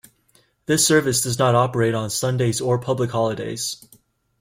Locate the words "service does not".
0.83-1.53